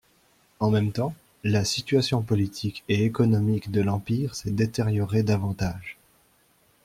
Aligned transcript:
En 0.59 0.71
même 0.71 0.91
temps, 0.91 1.13
la 1.43 1.63
situation 1.63 2.23
politique 2.23 2.83
et 2.89 3.05
économique 3.05 3.69
de 3.69 3.81
l'empire 3.83 4.33
s'est 4.33 4.49
détériorée 4.49 5.21
davantage. 5.21 5.99